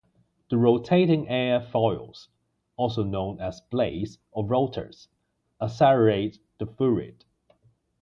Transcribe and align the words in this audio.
The 0.49 0.57
rotating 0.57 1.27
airfoils, 1.27 2.29
also 2.75 3.03
known 3.03 3.39
as 3.39 3.61
blades 3.61 4.17
or 4.31 4.43
rotors, 4.43 5.07
accelerate 5.61 6.39
the 6.57 6.65
fluid. 6.65 7.23